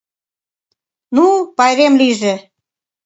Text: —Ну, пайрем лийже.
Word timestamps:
—Ну, 1.15 1.25
пайрем 1.57 1.93
лийже. 2.01 2.35